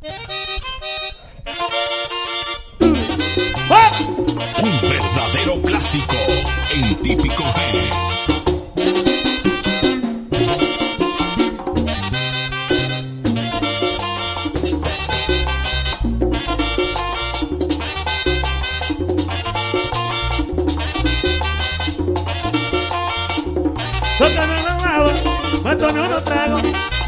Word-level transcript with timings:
Un 0.00 0.10
verdadero 4.80 5.60
clásico 5.62 6.14
en 6.72 7.02
típico 7.02 7.42
G. 7.42 7.50
Tócame 24.18 24.60
una 24.60 24.76
clava, 24.76 25.12
me 25.64 25.74
tomé 25.74 26.00
unos 26.02 26.24
tragos. 26.24 26.62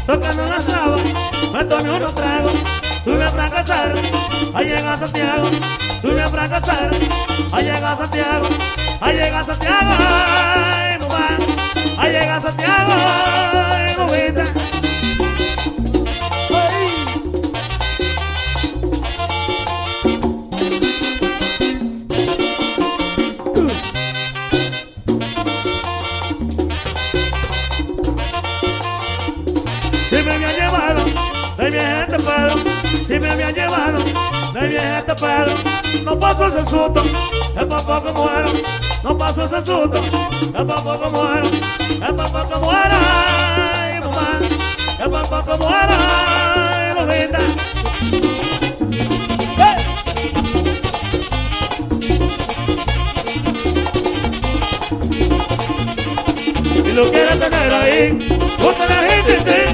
Tócame 0.05 0.43
una 0.43 0.57
clava, 0.57 0.97
me 1.53 1.63
tomé 1.63 1.89
unos 1.91 2.13
tragos. 2.13 2.60
Tuve 3.03 3.23
a 3.23 3.29
fracasar, 3.29 3.93
a 4.53 4.61
llegar 4.61 4.93
a 4.93 4.97
Santiago. 4.97 5.49
Tuve 6.01 6.21
a 6.21 6.27
fracasar, 6.27 6.91
a 7.51 7.61
llegar 7.61 7.83
a 7.83 7.97
Santiago. 7.97 8.47
A 9.01 9.11
llegar 9.11 9.33
a 9.33 9.43
Santiago, 9.43 9.89
ay, 9.99 10.99
mamá. 10.99 11.37
A 11.97 12.07
llegar 12.07 12.37
a 12.37 12.41
Santiago, 12.41 12.93
ay, 13.73 13.95
mamita. 13.97 14.60
No 35.21 36.19
paso 36.19 36.47
ese 36.47 36.61
susto, 36.61 37.03
es 37.03 37.65
pa' 37.65 37.77
poco 37.77 38.11
muero, 38.13 38.51
no 39.03 39.15
paso 39.15 39.43
ese 39.43 39.57
susto, 39.57 40.01
es 40.01 40.49
pa' 40.49 40.63
poco 40.63 41.11
muero, 41.11 41.47
es 41.47 41.99
pa' 41.99 42.25
poco 42.25 42.59
muero, 42.61 42.97
ay, 43.75 43.99
mamá, 43.99 44.39
es 44.99 45.09
pa' 45.09 45.21
poco 45.21 45.57
muero, 45.59 45.93
ay, 45.99 46.95
mamita. 46.95 47.39
¡Hey! 49.57 49.77
Si 56.83 56.91
lo 56.93 57.03
quieres 57.11 57.39
tener 57.39 57.73
ahí, 57.73 58.17
ponte 58.59 58.87
la 58.89 59.01
gente, 59.07 59.70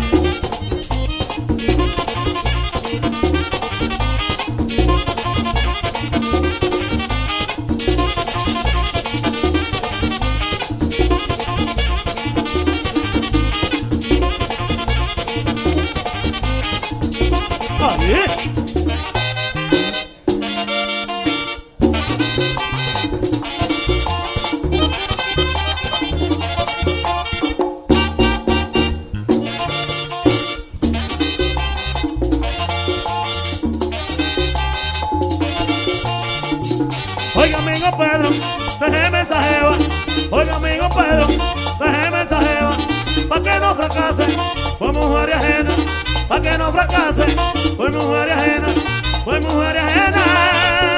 Fue 47.77 47.89
mujer 47.92 48.31
ajena. 48.31 48.67
Fue 49.23 49.39
mujer 49.42 49.77
ajena, 49.77 50.23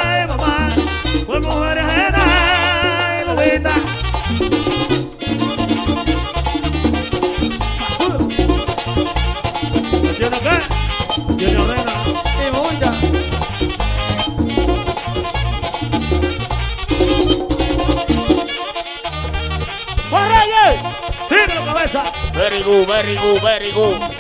ay, 0.04 0.28
mamá. 0.28 0.70
Fue 1.26 1.40
mujer 1.40 1.80
ajena, 1.80 2.26
ay, 2.26 3.26
Lubita. 3.26 3.74
¿Tiene 10.18 10.38
qué? 10.40 11.36
Tiene 11.38 11.62
avena. 11.62 11.94
Y 12.38 12.52
mucha. 12.56 12.92
¡Corre, 20.10 20.42
¡Dímelo, 21.30 21.66
cabeza! 21.66 22.04
Very 22.34 22.62
good, 22.64 22.88
very 22.88 23.16
good, 23.18 23.42
very 23.42 23.72
good. 23.72 24.19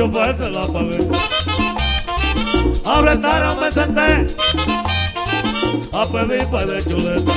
ocho 0.00 0.10
veces 0.10 0.54
la 0.54 0.62
pagué. 0.62 0.98
A 2.86 3.00
rentar 3.02 3.56
me 3.60 3.70
senté, 3.70 4.26
a 5.92 6.06
pedir 6.06 6.46
pa' 6.46 6.64
de 6.64 6.84
chuleta, 6.84 7.32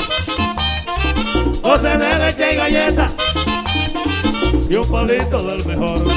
o 1.64 1.78
cené 1.78 2.20
leche 2.20 2.54
y 2.54 2.56
galleta, 2.56 3.06
y 4.70 4.76
un 4.76 4.88
palito 4.90 5.38
del 5.40 5.66
mejor. 5.66 6.08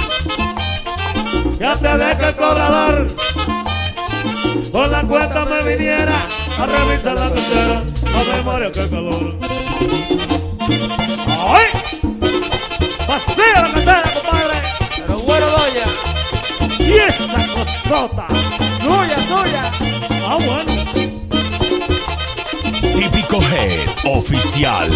Ya 1.59 1.73
te 1.73 1.97
de 1.97 2.11
el 2.11 2.37
cobrador 2.37 3.07
por 4.73 4.89
la 4.89 5.03
cuenta 5.03 5.45
me 5.47 5.77
viniera 5.77 6.17
a 6.59 6.67
revisar 6.67 7.15
la 7.15 7.31
cartera, 7.31 7.83
a 8.15 8.37
memoria 8.37 8.71
que 8.71 8.89
calor. 8.89 9.37
¡Ay! 11.49 11.67
¡Vacía 13.09 13.63
la 13.63 13.73
cartera! 13.73 14.06
Y 16.97 16.99
esa 16.99 17.27
cosota, 17.53 18.27
suya, 18.81 19.19
suya. 19.29 19.71
Ah, 20.25 20.39
bueno. 20.47 20.73
Típico 22.95 23.39
Head 23.39 23.87
Oficial. 24.07 24.91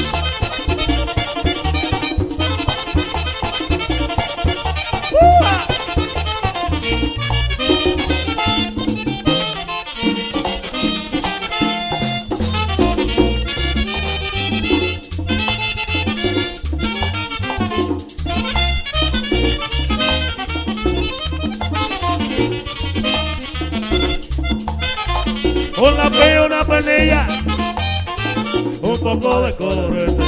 poco 29.19 29.43
de 29.43 29.57
colorete. 29.57 30.25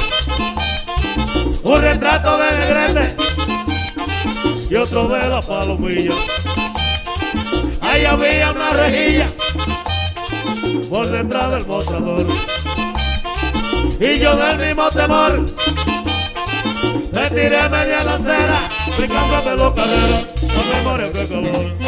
Un 1.62 1.81
retrato 1.81 2.39
de 2.39 2.51
negrete 2.59 3.17
y 4.71 4.75
otro 4.75 5.09
de 5.09 5.29
la 5.29 5.41
palomilla. 5.41 6.15
Ahí 7.83 8.05
había 8.05 8.51
una 8.51 8.71
rejilla 8.71 9.27
por 10.91 11.07
detrás 11.07 11.51
del 11.51 11.67
mostrador. 11.67 12.27
Y 14.01 14.19
yo 14.19 14.37
del 14.37 14.59
mismo 14.59 14.89
temor 14.89 15.45
me 17.12 17.29
tiré 17.29 17.69
media 17.69 18.03
la 18.03 18.19
cera, 18.19 18.59
picándome 18.97 19.57
los 19.57 19.75
caderos, 19.75 20.35
no 20.49 20.65
me 20.65 20.83
morí 20.83 21.09
de 21.11 21.29
color. 21.29 21.82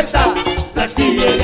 alerta, 0.00 0.34
plantilla 0.72 1.39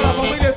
toda 0.00 0.12
la 0.12 0.12
familia. 0.14 0.49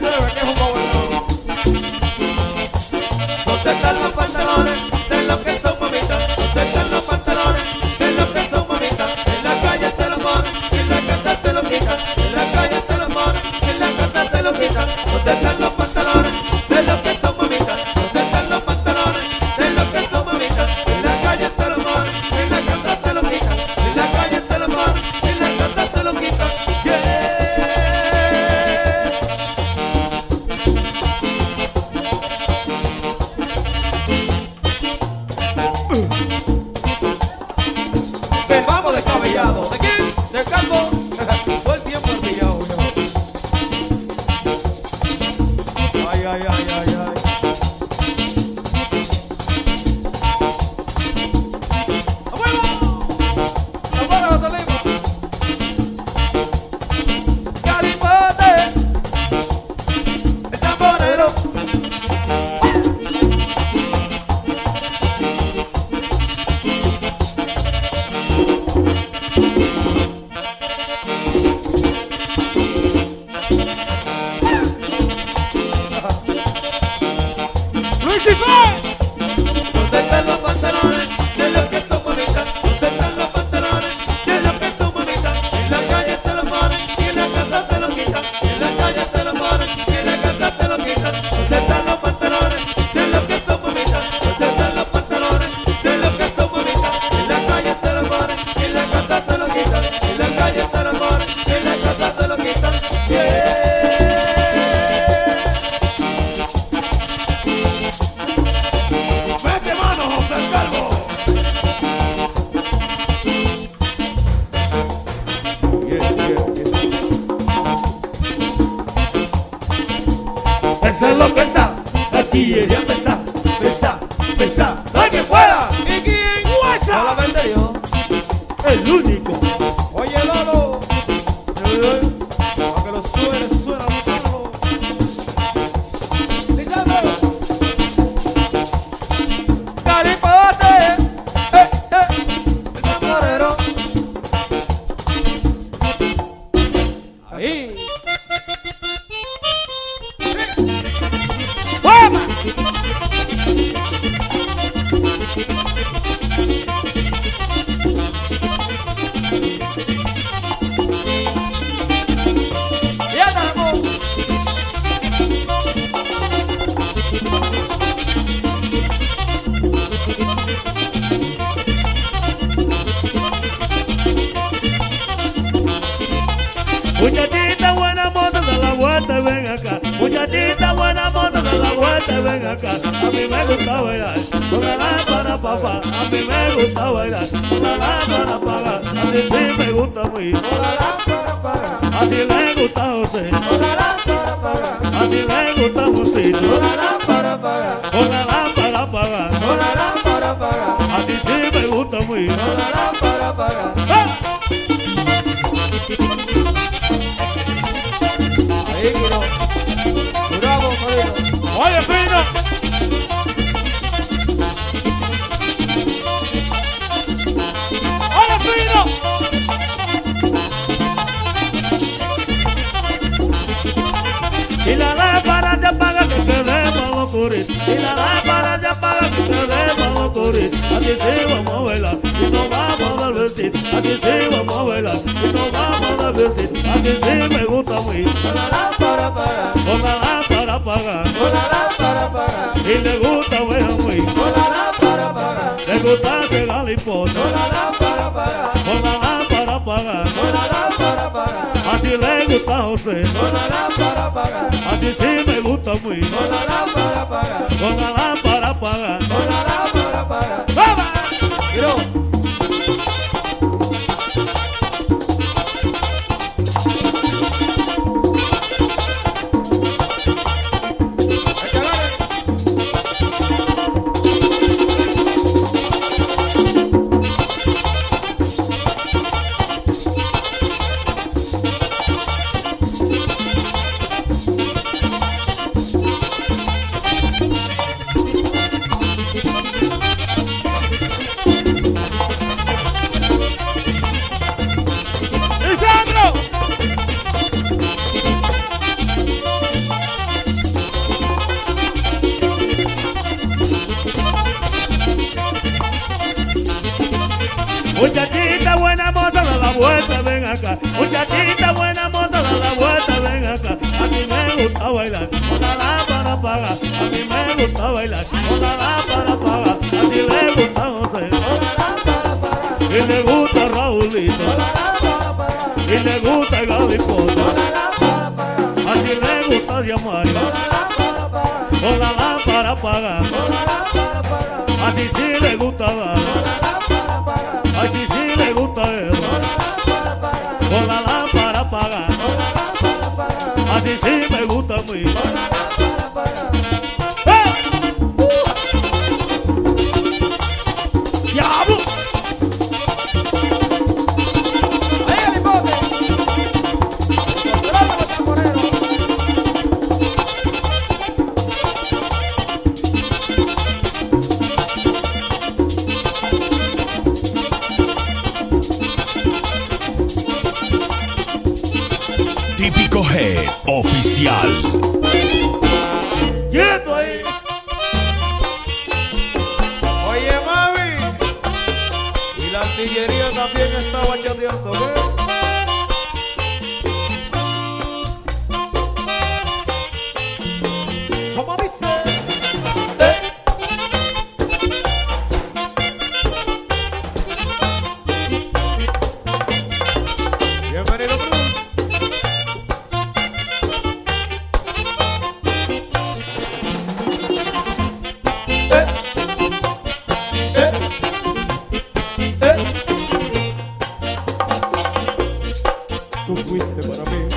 para 416.51 416.91
mí. 416.91 417.07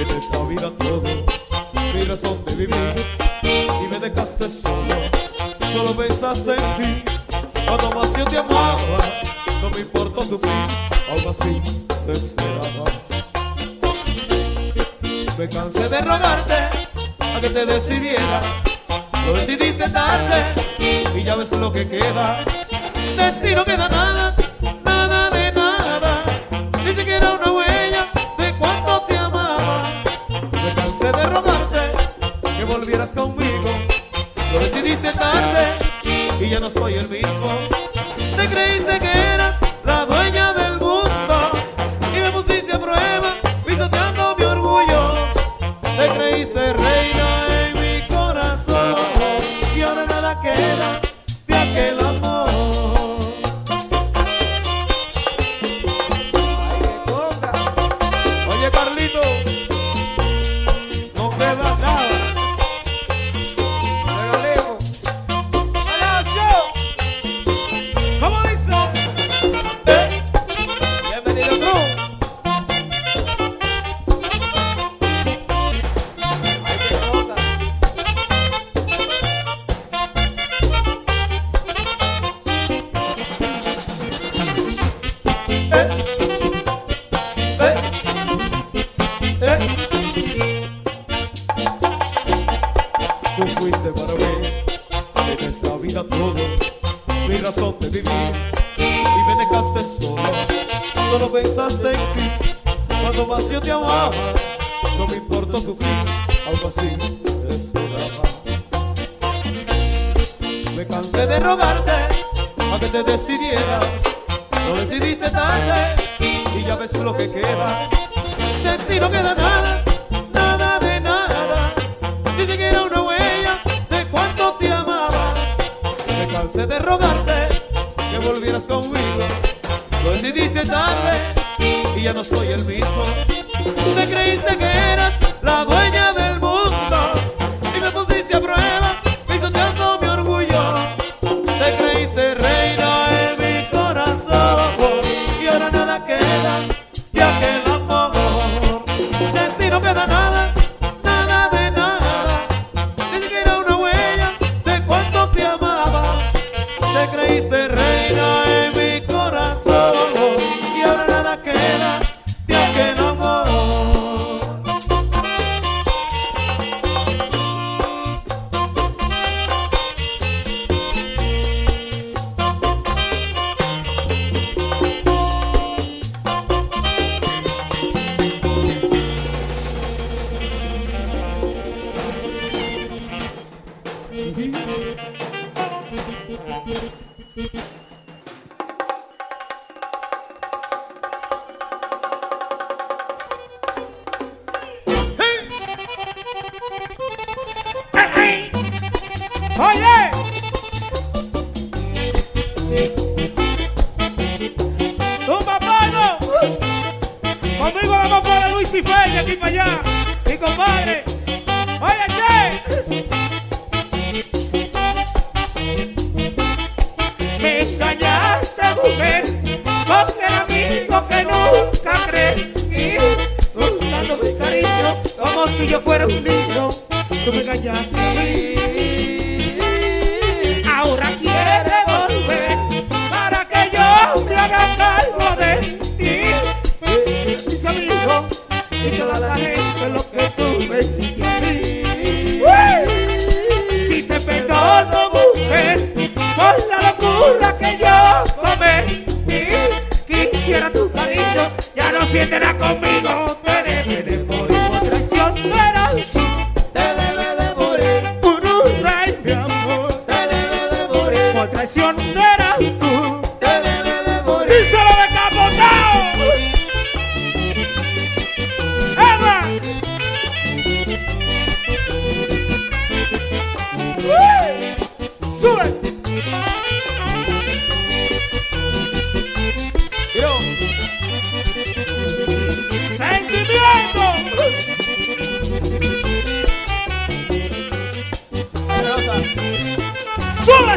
En 0.00 0.08
esta 0.16 0.38
vida 0.44 0.70
todo, 0.78 1.02
mi 1.94 2.00
razón 2.02 2.44
de 2.46 2.54
vivir. 2.54 2.94
Y 3.42 3.88
me 3.88 3.98
dejaste 3.98 4.48
solo, 4.48 4.94
solo 5.72 5.96
pensaste 5.96 6.52
en 6.52 6.82
ti. 6.82 7.02
Cuando 7.66 7.90
más 7.92 8.16
yo 8.16 8.24
te 8.24 8.38
amaba, 8.38 8.98
no 9.62 9.70
me 9.70 9.80
importó 9.80 10.22
sufrir, 10.22 10.52
aún 11.10 11.28
así 11.28 11.60
te 12.06 12.12
esperaba. 12.12 12.84
Me 15.38 15.48
cansé 15.48 15.88
de 15.88 16.00
rogarte 16.00 16.54
a 16.54 17.40
que 17.40 17.50
te 17.50 17.66
decidieras. 17.66 18.46
Lo 19.26 19.32
decidiste 19.34 19.88
tarde 19.90 20.54
y 21.14 21.24
ya 21.24 21.34
ves 21.34 21.50
lo 21.52 21.72
que 21.72 21.88
queda. 21.88 22.38
De 23.16 23.32
ti 23.42 23.54
no 23.54 23.64
queda 23.64 23.88
nada. 23.88 24.25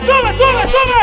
sube, 0.10 0.32
sube, 0.34 0.63
sube. 0.74 1.02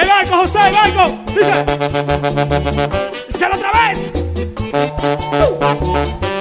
El 0.00 0.08
barco, 0.08 0.34
José, 0.36 0.58
el 0.68 0.72
barco. 0.74 1.04
Dice. 1.26 1.54
Díselo 3.28 3.54
otra 3.56 3.72
vez. 3.72 3.98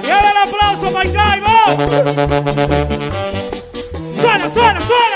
Y 0.03 0.09
el 0.09 0.37
aplauso 0.37 0.85
para 0.93 1.03
el 1.03 1.11
Suena, 4.15 4.49
suena, 4.49 4.79
suena. 4.79 5.06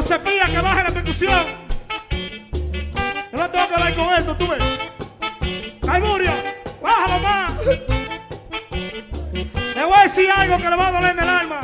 Los 0.00 0.08
cepillas 0.08 0.50
que 0.50 0.60
bajen 0.60 0.84
la 0.84 0.90
percusión. 0.90 1.44
Yo 3.32 3.38
no 3.38 3.50
tengo 3.50 3.68
que 3.68 3.74
hablar 3.74 3.94
con 3.94 4.14
esto, 4.14 4.34
tú 4.34 4.46
ves. 4.48 4.62
Calburio, 5.84 6.32
bájalo 6.80 7.18
más. 7.18 7.52
Le 9.74 9.84
voy 9.84 9.98
a 9.98 10.02
decir 10.04 10.30
algo 10.30 10.56
que 10.56 10.70
le 10.70 10.76
va 10.76 10.86
a 10.86 10.92
doler 10.92 11.10
en 11.10 11.18
el 11.18 11.28
alma. 11.28 11.60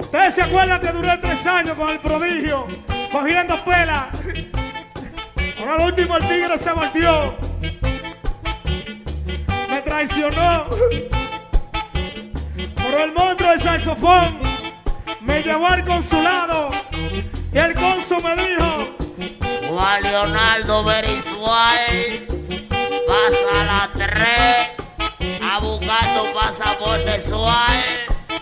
Ustedes 0.00 0.34
se 0.34 0.42
acuerdan 0.42 0.80
que 0.80 0.88
duré 0.88 1.16
tres 1.18 1.46
años 1.46 1.76
con 1.76 1.90
el 1.90 2.00
prodigio, 2.00 2.66
cogiendo 3.12 3.64
pela. 3.64 4.10
Ahora 5.60 5.78
lo 5.78 5.84
último 5.84 6.16
el 6.16 6.26
tigre 6.26 6.58
se 6.58 6.72
volteó. 6.72 7.38
Me 9.70 9.80
traicionó. 9.82 10.66
Pero 12.74 13.04
el 13.04 13.12
monstruo 13.12 13.50
del 13.50 13.62
saxofón 13.62 14.43
me 15.24 15.42
llevó 15.42 15.66
al 15.66 15.84
consulado. 15.84 16.70
Y 17.52 17.58
el 17.58 17.74
cónsul 17.74 18.22
me 18.22 18.36
dijo, 18.36 18.96
Juan 19.68 20.02
Leonardo 20.02 20.84
Berisual 20.84 22.26
pasa 23.06 23.60
a 23.60 23.64
las 23.64 23.92
3 23.92 24.10
a 25.42 25.58
buscar 25.60 26.04
tu 26.14 26.32
pasaporte 26.34 27.20
sual. 27.20 27.84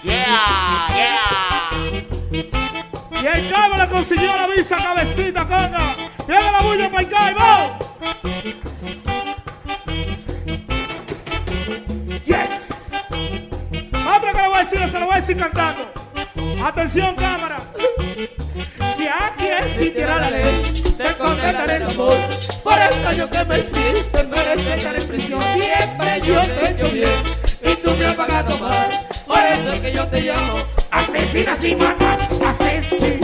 Yeah, 0.02 0.88
yeah. 0.94 1.70
Y 3.22 3.26
el 3.26 3.50
cabo 3.50 3.76
le 3.76 3.88
consiguió 3.88 4.36
la 4.36 4.46
visa 4.46 4.76
cabecita, 4.76 5.42
conga. 5.42 5.94
Llega 6.26 6.52
la 6.52 6.60
bulla 6.60 6.88
para 6.90 7.02
el 7.02 7.08
cabo. 7.08 7.78
Yes. 12.24 12.72
Otra 14.16 14.32
que 14.32 14.42
le 14.42 14.48
voy 14.48 14.56
a 14.56 14.64
decir, 14.64 14.90
se 14.90 15.00
lo 15.00 15.06
voy 15.06 15.14
a 15.14 15.20
decir 15.20 15.36
cantando. 15.36 15.91
Atención, 16.64 17.14
cámara. 17.16 17.58
Si 18.96 19.08
aquí 19.08 19.46
existiera 19.46 20.18
la 20.18 20.30
ley, 20.30 20.62
te 20.96 21.12
condenaré 21.16 21.76
el 21.76 21.82
amor. 21.82 22.14
Por 22.62 22.74
el 22.74 23.02
daño 23.02 23.28
que 23.28 23.44
me 23.44 23.58
hiciste, 23.58 24.22
mereces 24.24 24.76
estar 24.76 24.94
en 24.94 25.08
prisión. 25.08 25.40
Siempre 25.40 26.20
yo 26.22 26.40
te 26.40 26.60
he 26.60 26.70
hecho 26.70 26.92
bien 26.92 27.22
y 27.62 27.74
tú 27.82 27.90
me 27.98 28.06
has 28.06 28.14
pagado 28.14 28.56
mal. 28.58 28.90
Por 29.26 29.38
eso 29.38 29.72
es 29.72 29.80
que 29.80 29.92
yo 29.92 30.06
te 30.06 30.20
llamo 30.22 30.56
asesina 30.92 31.56
sin 31.56 31.78
matar. 31.78 32.20
Asesina 32.20 33.21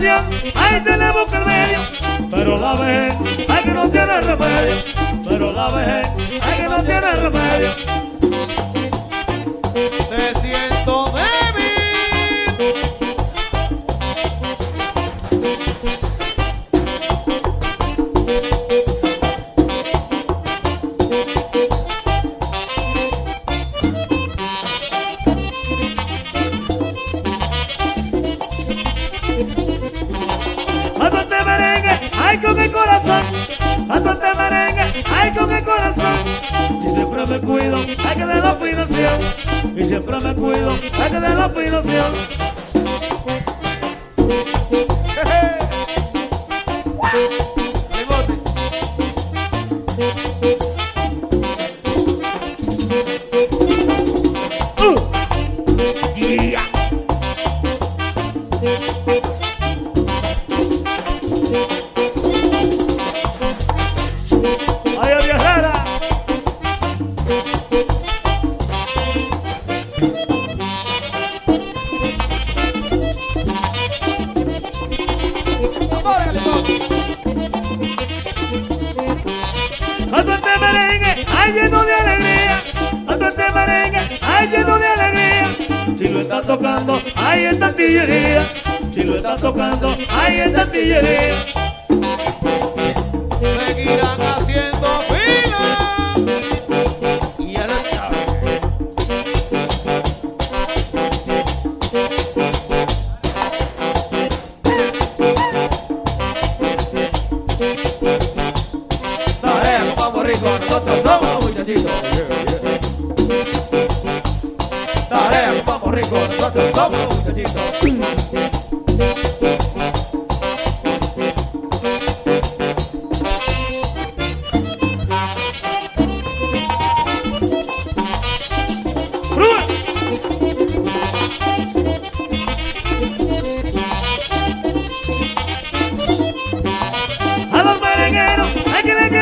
A 0.00 0.02
la 0.02 0.20
operación, 0.20 0.52
hay 0.56 0.82
que 0.82 1.36
en 1.36 1.46
medio. 1.46 1.78
Pero 2.30 2.56
la 2.56 2.74
vejez, 2.74 3.16
hay 3.48 3.64
que 3.64 3.70
no 3.70 3.90
tiene 3.90 4.20
remedio. 4.22 4.74
Pero 5.28 5.52
la 5.52 5.68
vejez, 5.68 6.08
hay 6.42 6.56
que 6.56 6.68
no 6.68 6.76
tiene 6.78 7.14
remedio. 7.16 7.70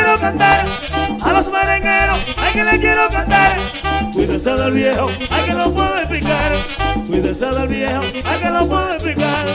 Quiero 0.08 0.20
cantar. 0.20 0.66
A 1.22 1.32
los 1.32 1.50
merengueros, 1.50 2.18
hay 2.38 2.52
que 2.52 2.64
le 2.64 2.80
quiero 2.80 3.08
cantar. 3.10 3.56
Cuídese 4.12 4.54
del 4.54 4.72
viejo, 4.72 5.06
hay 5.30 5.48
que 5.48 5.54
lo 5.54 5.74
puedo 5.74 5.94
explicar. 5.96 6.52
Cuídese 7.06 7.46
del 7.46 7.68
viejo, 7.68 8.00
hay 8.24 8.40
que 8.40 8.50
lo 8.50 8.68
puedo 8.68 8.92
explicar. 8.92 9.46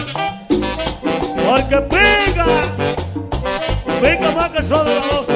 Porque 1.48 1.78
pica, 1.78 2.46
pica 4.02 4.32
más 4.32 4.50
que 4.50 4.62
de 4.62 4.70
la 4.70 4.84
voz. 4.84 5.33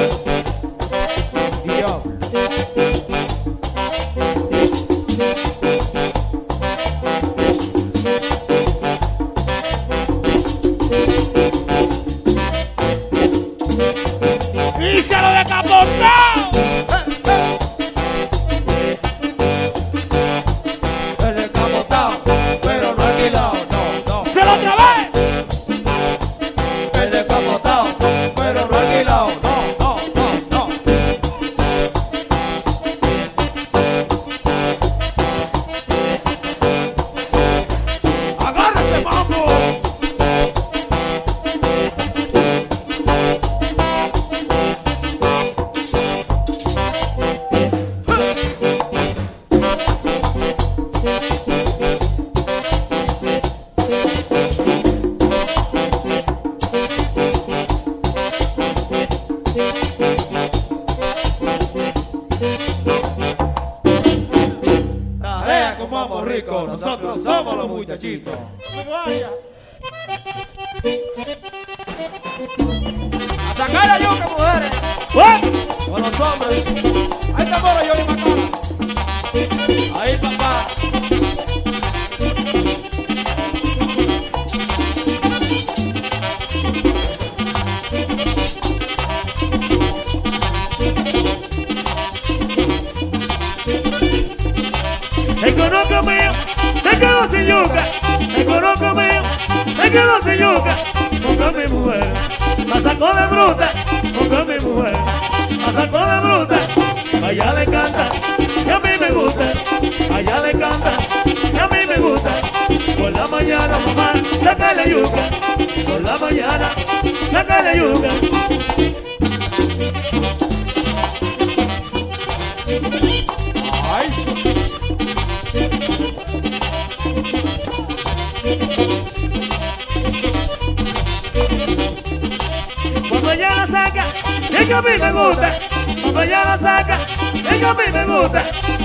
Mí 134.98 135.04
me 135.04 135.12
gusta. 135.12 135.58
Cuando 136.02 136.22
ella 136.22 136.42
la 136.44 136.58
saca, 136.58 136.98
es 137.34 137.42
que 137.42 137.66
a 137.66 137.74
mí 137.74 137.84
me 137.92 138.04
gusta. 138.04 138.42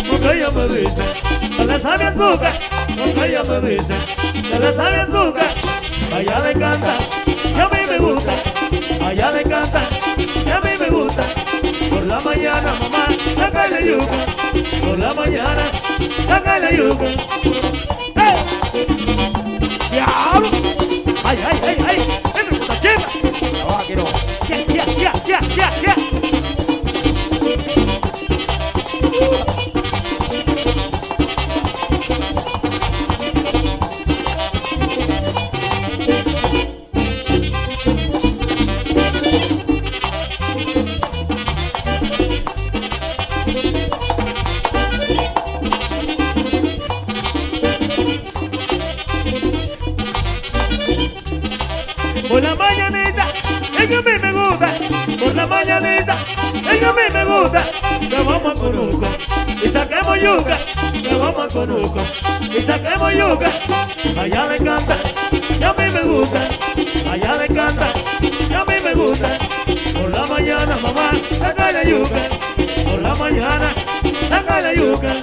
Porque 0.10 0.38
ella 0.38 0.52
me 0.52 0.68
dice, 0.68 1.04
que 1.58 1.66
le 1.66 1.80
sabe 1.80 2.04
azúcar. 2.06 2.54
Porque 2.98 3.26
ella 3.28 3.44
me 3.44 3.70
dice, 3.70 3.96
que 4.32 4.60
le 4.60 4.74
sabe 4.76 5.02
azúcar. 5.02 5.46
A 6.14 6.20
ella 6.20 6.40
le 6.40 6.54
canta, 6.54 6.94
y 7.28 7.60
a 7.60 7.70
mí 7.70 7.80
me 7.90 7.98
gusta. 7.98 8.32
A 9.06 9.12
ella 9.12 9.32
le 9.32 9.44
canta, 9.44 9.82
y 10.46 10.50
a 10.52 10.62
mí 10.62 10.70
me 10.80 10.90
gusta. 10.90 11.24
Por 11.90 12.06
la 12.06 12.20
mañana, 12.20 12.74
mamá, 12.80 13.08
saca 13.36 13.68
la 13.70 13.82
yuca. 13.82 14.18
Por 14.88 15.00
la 15.00 15.14
mañana, 15.14 15.64
saca 16.28 16.60
la 16.60 16.72
yuca. 16.72 17.93
Conuco 61.54 62.02
y 62.50 62.62
saquemos 62.62 63.14
yuca. 63.14 63.52
Allá 64.20 64.48
le 64.48 64.56
encanta, 64.56 64.98
y 65.60 65.64
a 65.64 65.74
mí 65.74 65.94
me 65.94 66.02
gusta. 66.02 66.40
Allá 67.12 67.34
le 67.38 67.46
encanta, 67.46 67.88
y 68.50 68.54
a 68.54 68.66
mí 68.66 68.74
me 68.84 68.94
gusta. 68.96 69.38
Por 69.94 70.12
la 70.12 70.28
mañana, 70.28 70.78
mamá, 70.82 71.12
saca 71.30 71.72
la 71.72 71.84
yuca. 71.84 72.22
Por 72.90 73.02
la 73.04 73.14
mañana, 73.16 73.70
saca 74.30 74.62
la 74.62 74.74
yuca. 74.74 75.14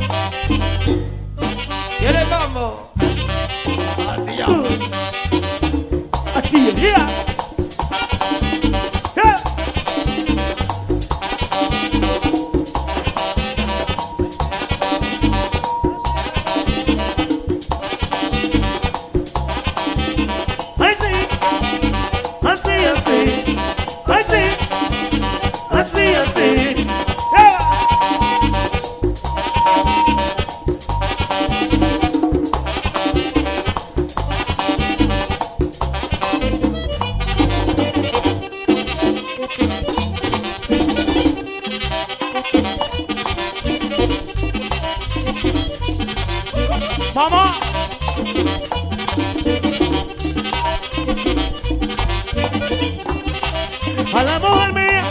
A 54.12 54.22
la 54.22 54.38
mujer 54.38 54.72
mía 54.74 55.02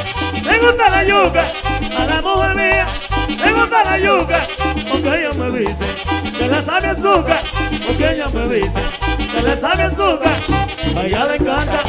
le 0.44 0.60
gusta 0.60 0.90
la 0.90 1.04
yuca, 1.04 1.44
a 1.98 2.06
la 2.06 2.22
mujer 2.22 2.56
mía 2.56 2.86
le 3.44 3.54
gusta 3.54 3.84
la 3.86 3.98
yuca, 3.98 4.48
porque 4.92 5.08
ella 5.08 5.32
me 5.38 5.58
dice 5.58 5.76
que 6.38 6.48
le 6.48 6.62
sabe 6.62 6.88
azúcar, 6.90 7.42
porque 7.88 8.12
ella 8.12 8.26
me 8.34 8.56
dice 8.56 8.82
que 9.32 9.42
le 9.42 9.58
sabe 9.58 9.84
azúcar, 9.84 10.34
a 10.98 11.06
ella 11.06 11.26
le 11.26 11.36
encanta, 11.36 11.80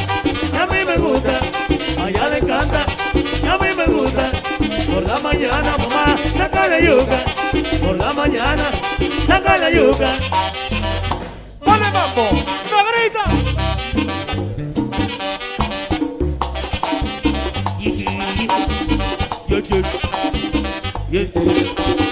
a 0.59 0.65
mí 0.67 0.85
me 0.85 0.97
gusta, 0.97 1.31
a 2.01 2.09
ella 2.09 2.25
le 2.29 2.37
encanta, 2.37 2.85
a 3.51 3.57
mí 3.57 3.67
me 3.75 3.85
gusta, 3.85 4.31
por 4.91 5.03
la 5.07 5.19
mañana 5.19 5.77
mamá 5.77 6.15
saca 6.37 6.67
la 6.69 6.79
yuca, 6.79 7.17
por 7.85 7.97
la 7.97 8.13
mañana 8.13 8.65
saca 9.27 9.57
la 9.57 9.69
yuca 9.69 10.09
mambo, 11.91 12.29
negrita. 12.71 13.25
Yeah, 19.49 19.61
yeah, 19.69 19.83
yeah, 21.09 21.27
yeah. 21.35 22.10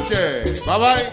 noches. 0.00 0.60
Bye 0.66 0.78
bye. 0.78 1.09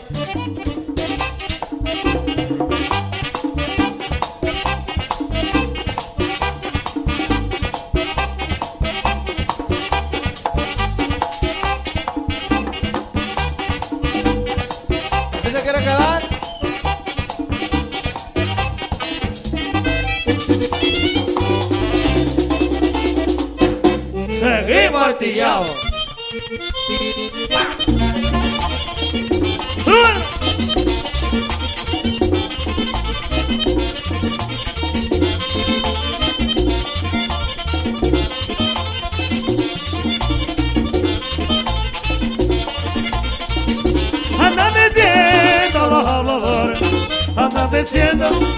atardeciendo 47.78 48.57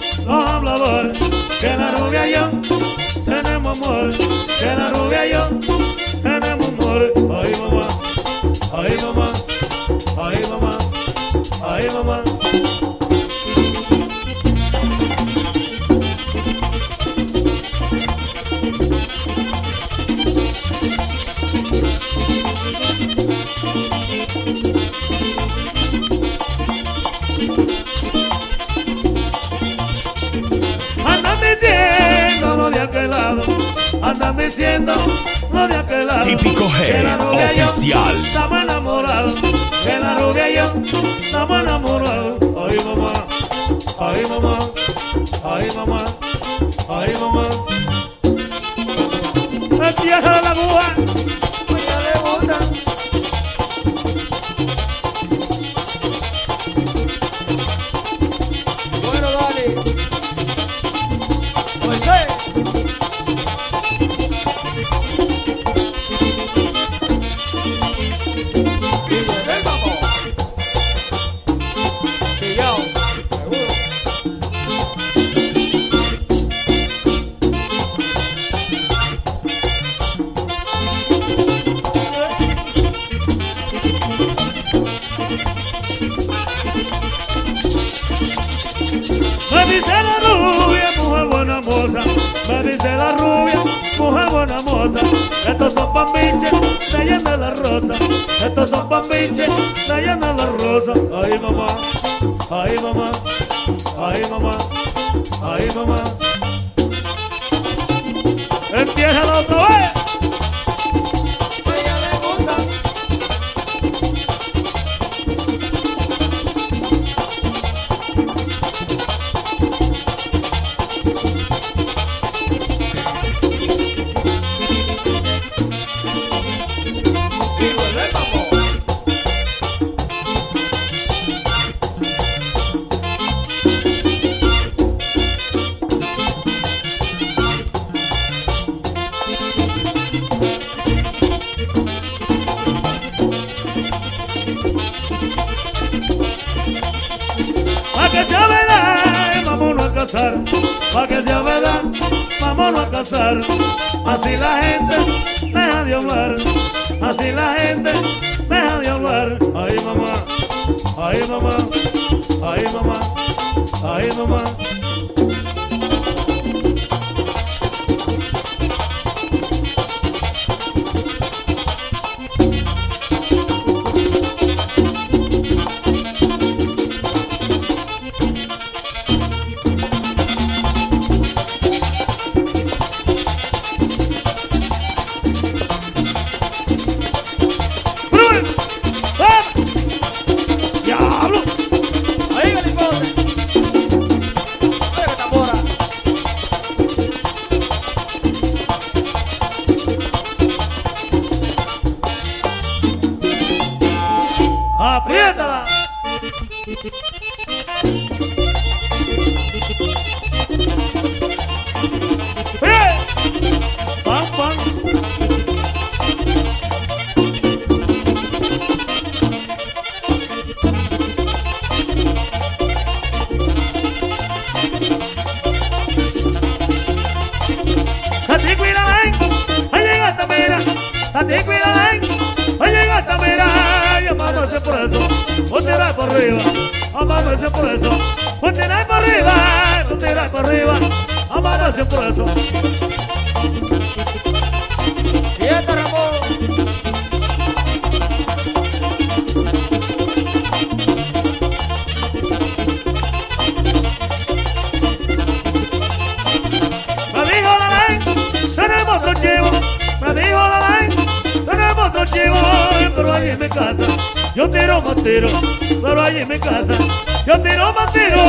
Yo 267.25 267.39
tiro 267.41 267.73
matero, 267.73 268.23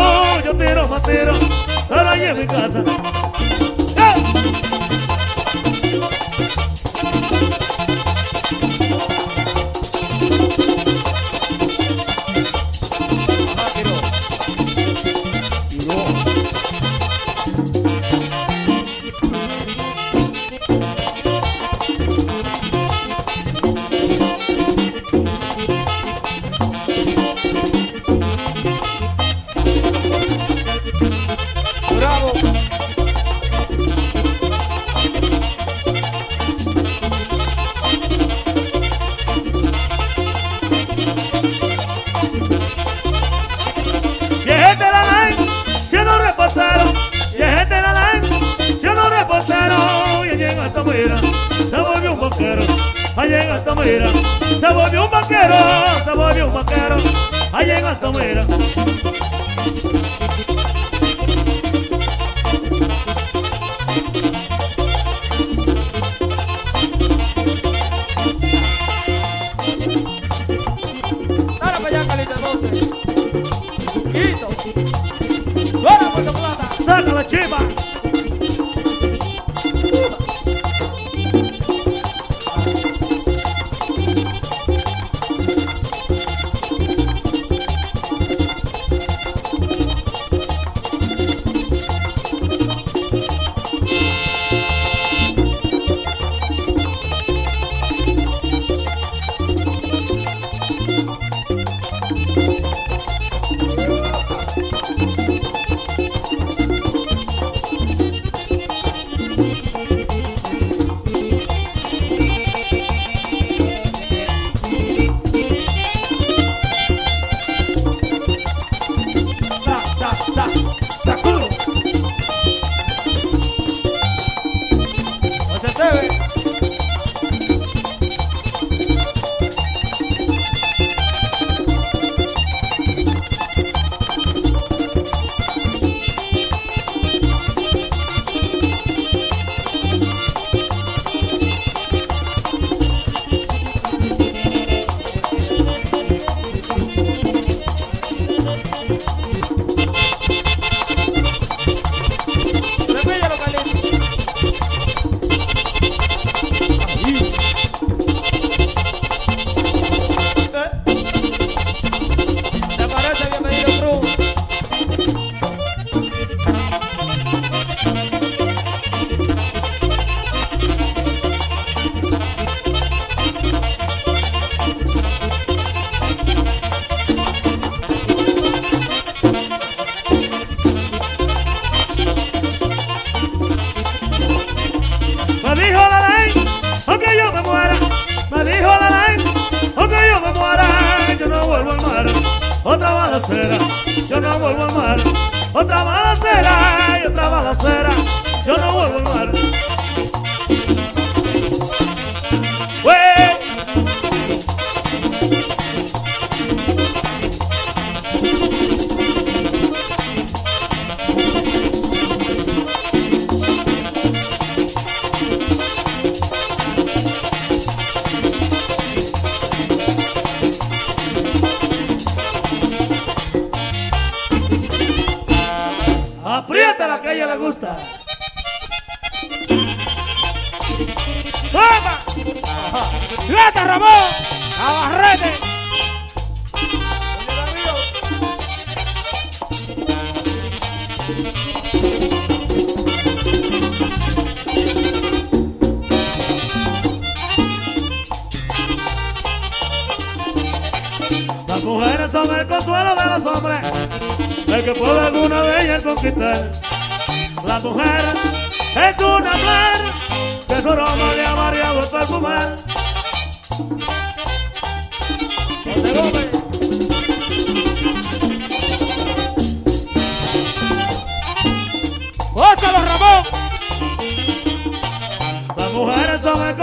yo 0.44 0.56
tiro 0.56 0.88
matero, 0.88 1.32
ahora 1.90 2.14
en 2.16 2.46
casa. 2.46 3.19
vaquero, 56.60 56.96
allá 57.52 57.78
en 57.78 57.86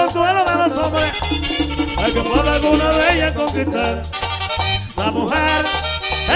consuelo 0.08 0.45
de 0.45 0.55
los 0.55 0.80
hombres, 0.80 1.12
el 2.05 2.14
que 2.14 2.22
puede 2.22 2.49
alguna 2.49 2.89
de 2.91 3.14
ellas 3.14 3.34
conquistar. 3.34 4.03
La 4.95 5.12
mujer 5.12 5.66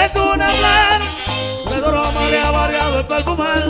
es 0.04 0.20
una 0.20 0.46
flor, 0.46 1.00
de 1.66 1.78
su 1.80 1.86
aroma 1.86 2.28
le 2.30 2.38
ha 2.38 2.50
variado 2.50 2.98
el 2.98 3.06
perfumar. 3.06 3.61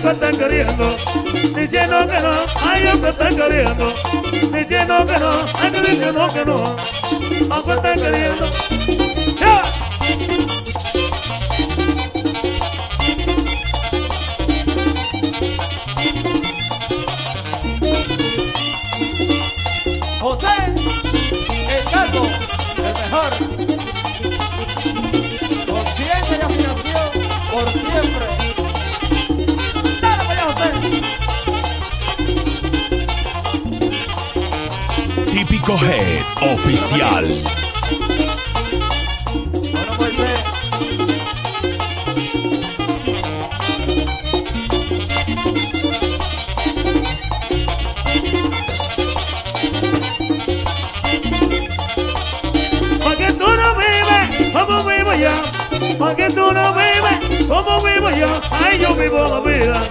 Que 0.00 0.10
están 0.10 0.32
queriendo, 0.32 0.96
diciendo 1.54 2.08
que 2.08 2.22
no, 2.22 2.32
ay, 2.62 2.84
que 3.00 3.08
están 3.08 3.36
queriendo, 3.36 3.94
diciendo 4.52 5.06
que 5.06 5.20
no, 5.20 5.44
ay, 5.60 5.72
que 5.72 5.80
diciendo 5.80 6.28
que 6.32 6.44
no, 6.44 6.76
aunque 7.50 7.72
están 7.72 7.94
queriendo. 7.96 8.99
Típico 35.70 35.86
Head 35.86 36.52
Oficial. 36.52 37.44
Porque 53.02 53.32
tú 53.32 53.46
no 53.46 53.74
vives 53.76 54.52
como 54.52 54.84
vivo 54.84 55.14
yo. 55.14 55.30
Porque 55.98 56.26
tú 56.28 56.52
no 56.52 56.74
vives 56.74 57.46
como 57.46 57.80
vivo 57.80 58.10
yo. 58.10 58.40
Ay, 58.64 58.80
yo 58.80 58.94
vivo 58.96 59.24
la 59.24 59.40
vida. 59.40 59.82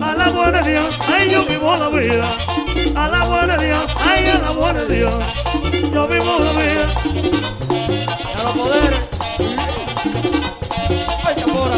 A 0.00 0.14
la 0.14 0.26
buena 0.32 0.62
Dios. 0.62 0.98
Ay, 1.06 1.30
yo 1.30 1.44
vivo 1.44 1.76
la 1.76 1.88
vida. 1.90 2.61
A 2.94 3.08
la 3.08 3.24
buena 3.24 3.56
Dios. 3.56 3.84
Ay, 3.98 4.26
a 4.26 4.38
la 4.38 4.50
buena 4.50 4.84
Dios. 4.84 5.14
Yo 5.92 6.08
vivo 6.08 6.38
la 6.38 6.52
vida. 6.52 6.94
ya 8.36 8.42
los 8.42 8.52
poderes. 8.52 9.00
Ay, 11.24 11.34
Chapora. 11.36 11.76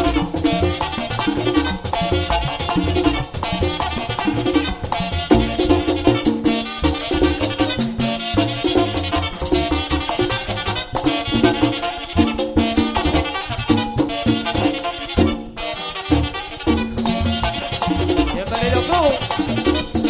Bienvenido, 18.33 18.81
Club. 18.83 20.04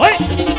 ¡Ay! 0.00 0.57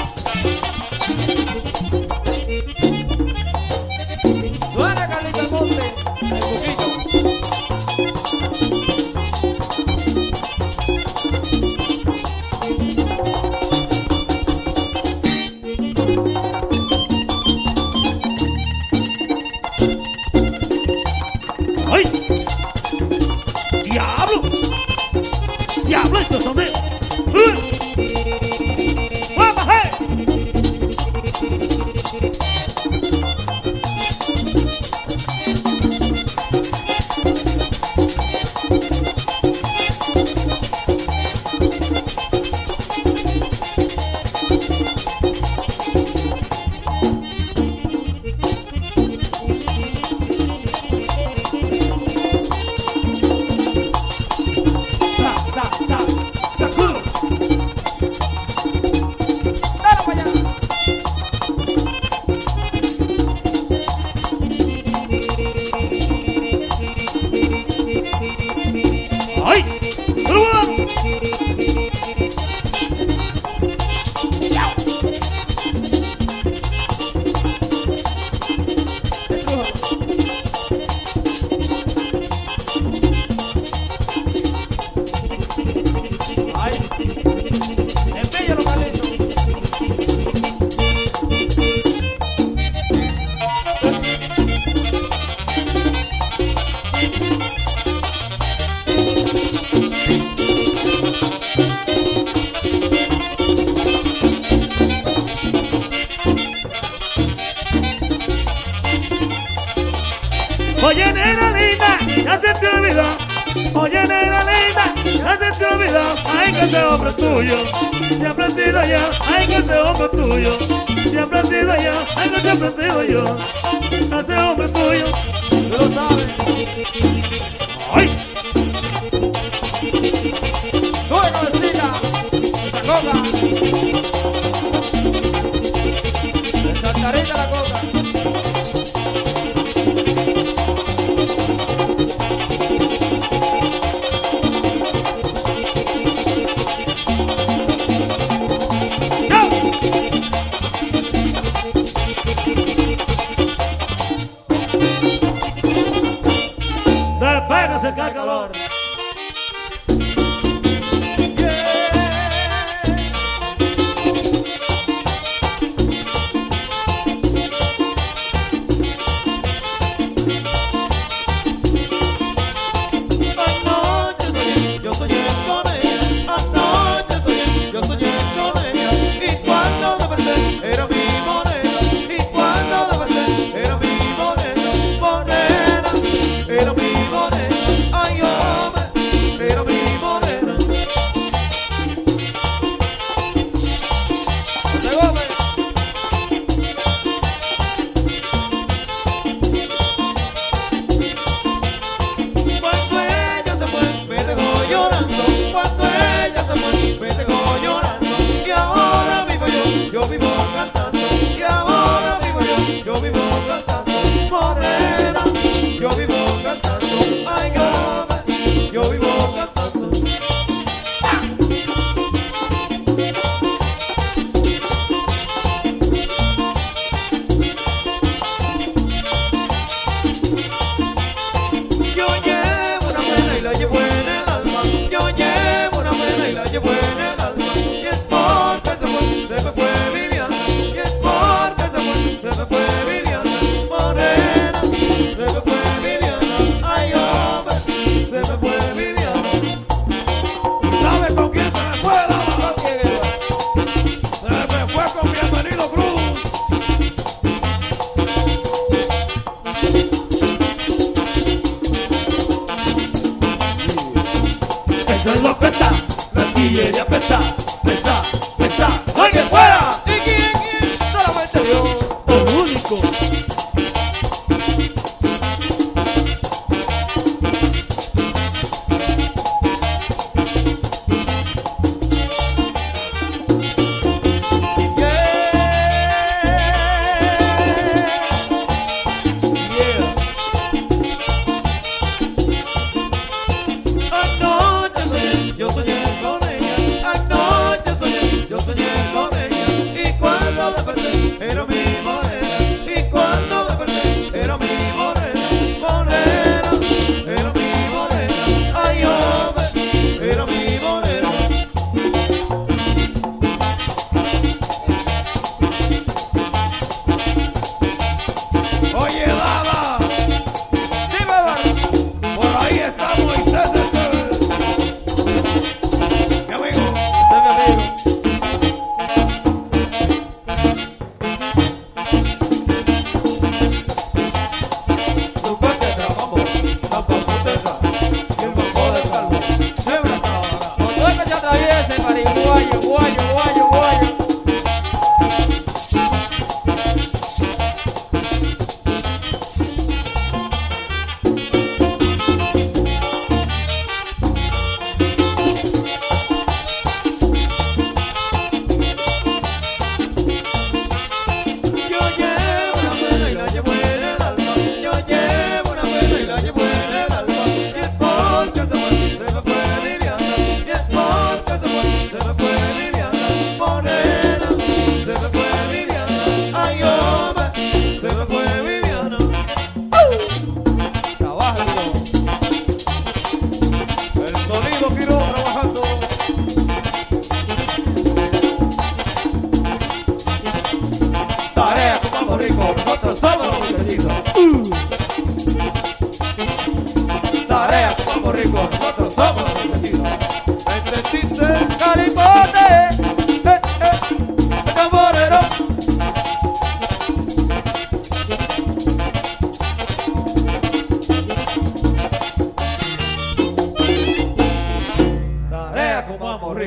Saltarita 136.99 137.33
la 137.33 137.49
coca. 137.49 138.08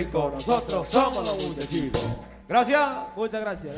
Rico, 0.02 0.30
nosotros 0.32 0.88
somos 0.88 1.18
los 1.18 1.46
bundecidos. 1.46 2.02
Gracias. 2.48 2.88
Muchas 3.14 3.40
gracias. 3.40 3.72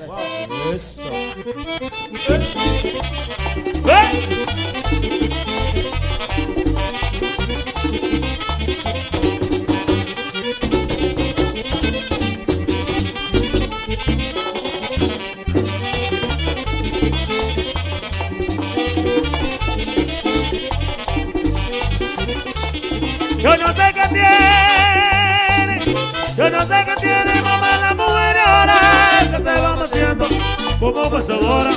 vaciladora, 31.45 31.77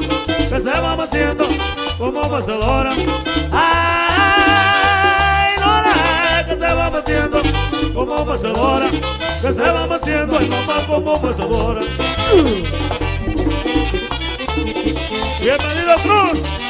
que 0.49 0.61
se 0.61 0.81
va 0.81 1.03
haciendo 1.03 1.45
como 1.97 2.21
vaciladora. 2.29 2.89
Ay, 3.51 5.55
Nora, 5.59 6.45
que 6.47 6.55
se 6.55 6.73
va 6.73 6.87
haciendo 6.87 7.41
como 7.93 8.25
vaciladora, 8.25 8.89
que 8.89 9.53
se 9.53 9.61
va 9.61 9.95
haciendo 9.95 10.39
el 10.39 10.49
mamá 10.49 10.77
como 10.87 11.19
vaciladora. 11.19 11.81
Bienvenido 15.41 15.95
Cruz. 16.03 16.66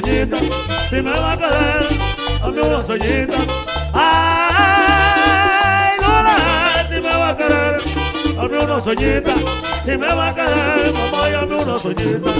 soñita, 0.00 0.36
si 0.90 1.02
me 1.02 1.10
va 1.12 1.32
a 1.32 1.36
caer, 1.36 1.86
oh, 2.42 2.50
dame 2.50 2.68
una 2.68 2.82
soñita. 2.82 3.38
Ay, 3.94 5.18
Lola, 6.00 6.36
si 6.88 7.00
me 7.00 7.16
va 7.16 7.28
a 7.30 7.36
caer, 7.36 7.76
oh, 8.38 8.48
dame 8.48 8.64
una 8.64 8.80
soñita, 8.80 9.34
si 9.84 9.96
me 9.96 10.06
va 10.06 10.28
a 10.28 10.34
caer, 10.34 10.92
mamá, 10.92 11.28
dame 11.30 11.56
una 11.56 11.78
soñita. 11.78 12.30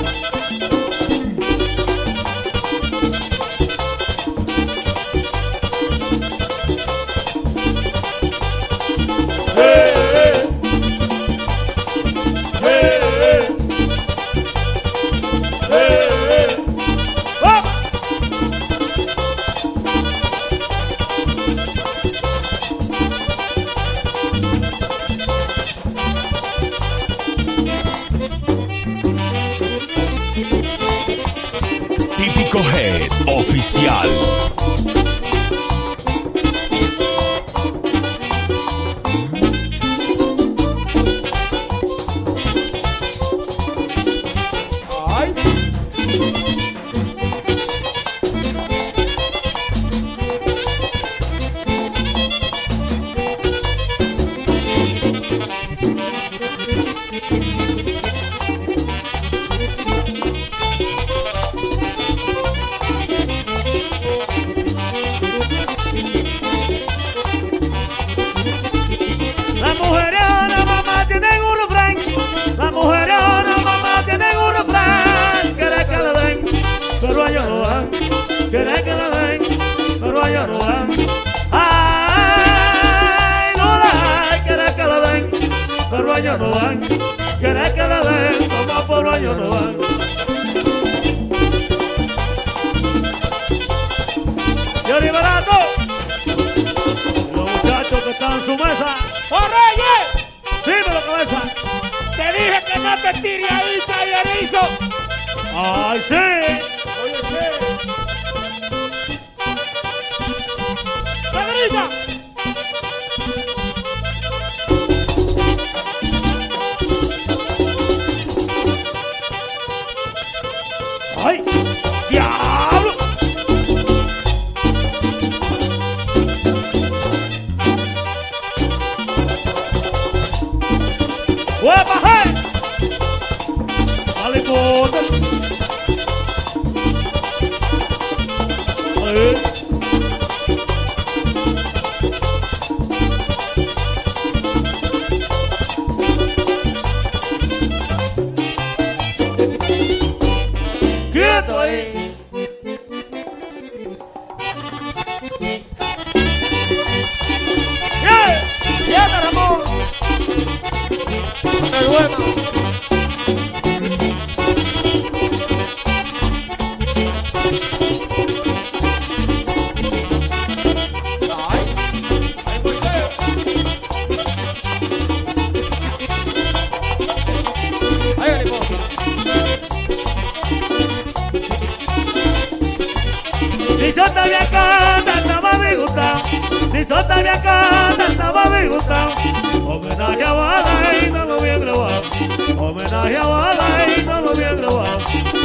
raya 193.08 193.22
bola 193.22 193.86
y 193.96 194.04
no 194.04 194.20
lo 194.20 194.30
había 194.30 194.52
grabado, 194.54 194.98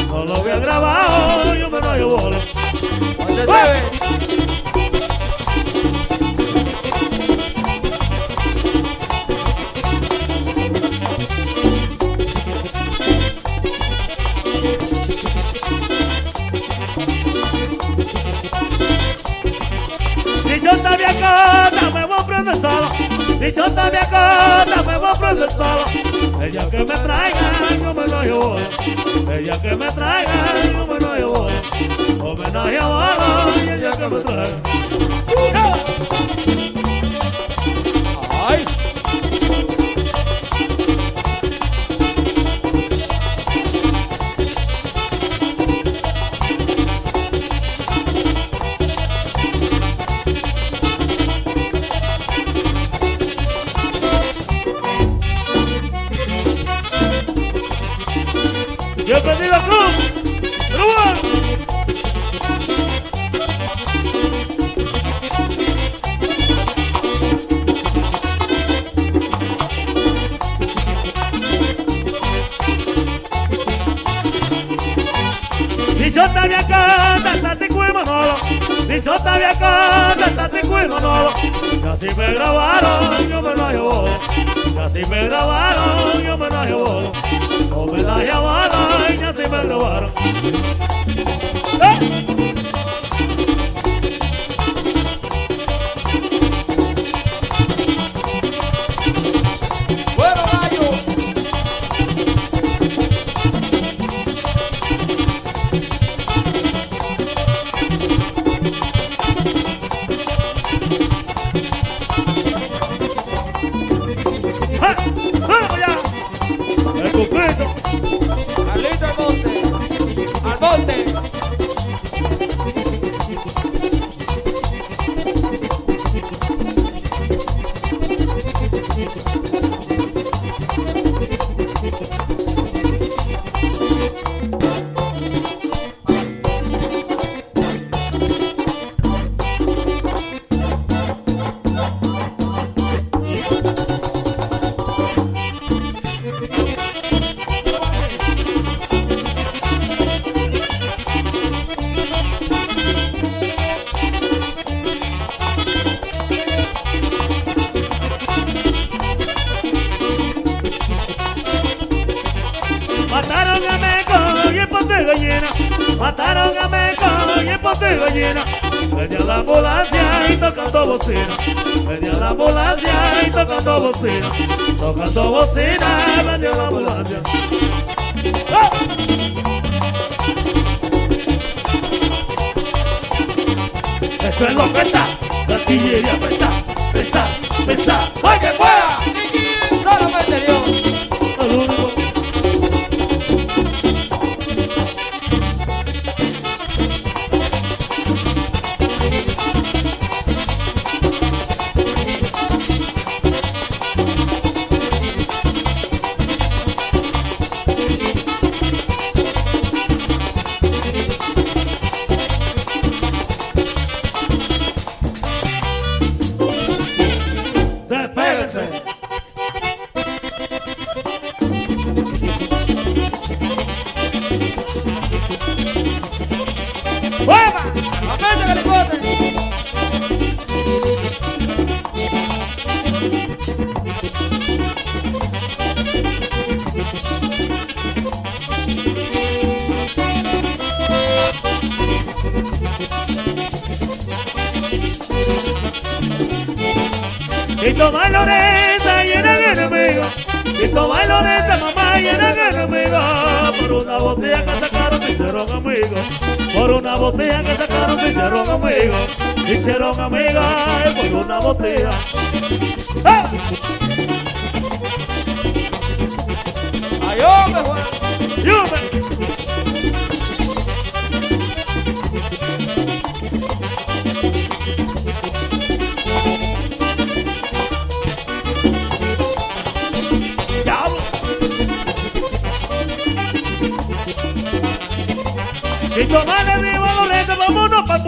no 0.10 0.26
lo 0.26 0.36
había 0.36 0.60
grabado, 0.60 1.56
yo 1.56 1.70
me 1.70 1.80
rayo 1.80 2.10
bola. 2.10 2.38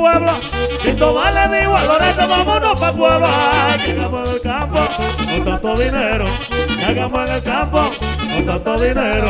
pueblo, 0.05 0.31
Cristo 0.81 1.13
vale 1.13 1.59
digo 1.59 1.75
a 1.75 1.83
Loreto, 1.83 2.27
vámonos 2.27 2.79
pa' 2.79 2.93
pueblo, 2.93 3.27
ay, 3.27 3.79
que 3.79 3.91
hagamos 3.91 4.29
en 4.29 4.35
el 4.35 4.41
campo, 4.41 4.79
con 5.31 5.45
tanto 5.45 5.75
dinero, 5.77 6.25
que 6.77 6.85
hagamos 6.85 7.29
en 7.29 7.35
el 7.35 7.43
campo, 7.43 7.91
con 8.35 8.45
tanto 8.45 8.83
dinero, 8.83 9.29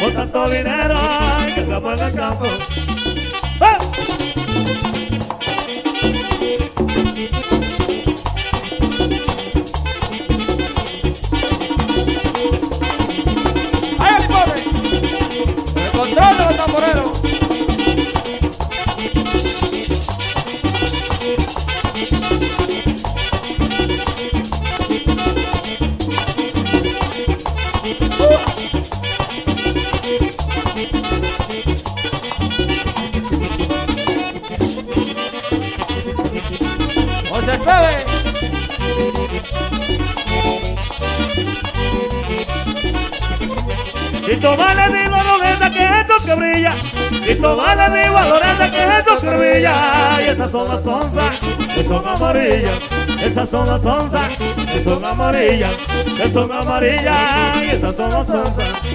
con 0.00 0.14
tanto 0.14 0.48
dinero, 0.48 0.94
ay, 0.96 1.52
que 1.52 1.60
hagamos 1.60 2.00
en 2.00 2.06
el 2.06 2.14
campo. 2.14 2.73
somos 53.80 54.02
sonza, 54.02 54.28
que 54.72 54.84
son 54.84 55.04
amarillas, 55.04 55.72
que 56.16 56.30
son 56.30 56.52
amarillas, 56.52 57.62
y 57.62 57.66
estas 57.70 57.96
somos 57.96 58.26
sonza. 58.26 58.93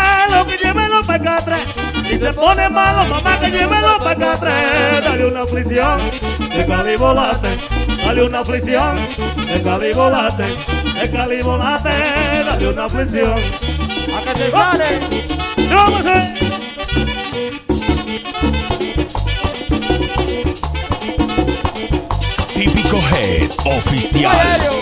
malo, 0.00 0.46
que 0.46 0.56
llévelo 0.56 1.02
para 1.02 1.22
acá 1.22 1.36
atrás. 1.36 1.62
Si 2.06 2.18
se 2.18 2.32
pone 2.32 2.68
malo, 2.68 3.04
mamá, 3.06 3.38
que 3.40 3.50
llévelo 3.50 3.98
para 3.98 4.10
acá 4.10 4.32
atrás. 4.32 5.04
Dale 5.04 5.26
una 5.26 5.42
aflicción 5.42 6.00
de 6.56 6.66
calibolate, 6.66 7.48
dale 8.04 8.22
una 8.24 8.40
aflicción 8.40 8.96
de 9.46 9.62
calibolate, 9.62 10.44
de 11.00 11.10
calibolate, 11.10 11.94
dale 12.46 12.68
una 12.68 12.84
aflicción. 12.84 13.34
A 14.16 14.20
que 14.24 14.34
te 14.34 14.50
sale. 14.50 14.98
¡Vámonos! 15.72 16.40
Típico 22.54 22.98
Head 23.12 23.50
Oficial. 23.66 24.80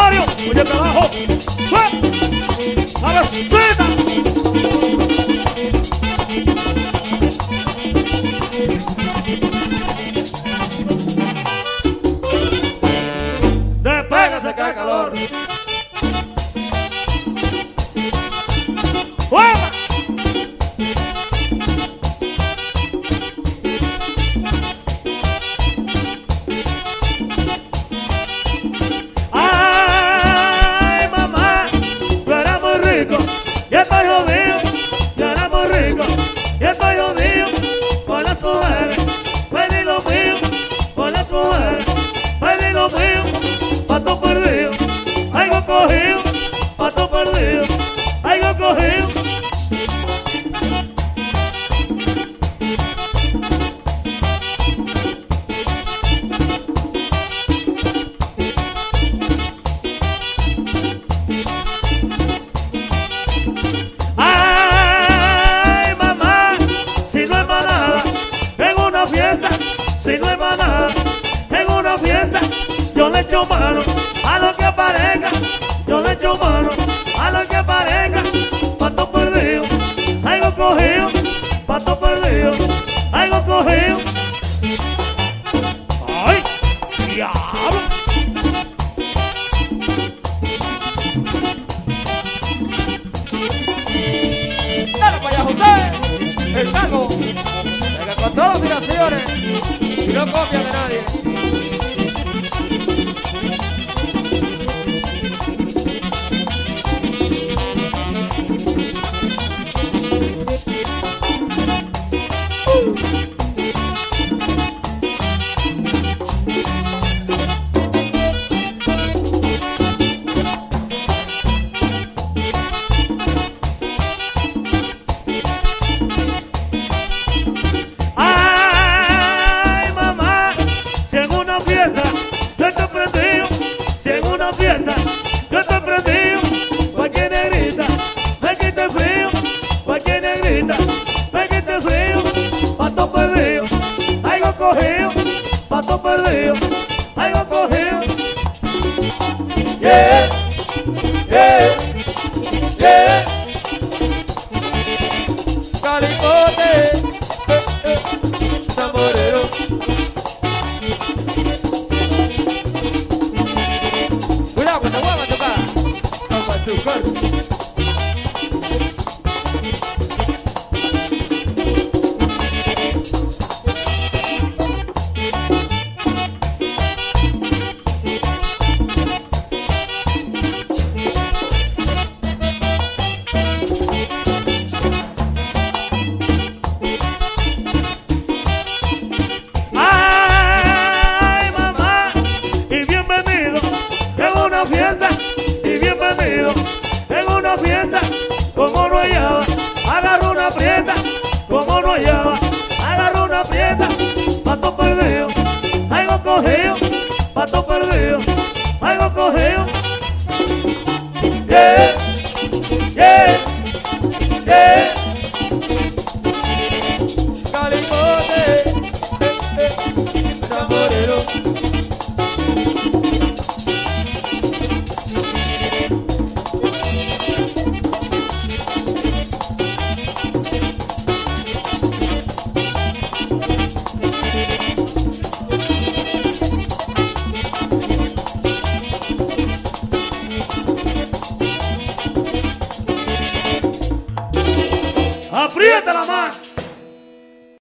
Rosario, 0.00 0.24
oye 0.50 0.64
trabajo, 0.64 1.10
fue, 1.68 1.84
la 3.02 3.20
besita. 3.20 3.84
Despégase 13.82 14.54
que 14.54 14.62
hay 14.62 14.74
calor. 14.74 15.12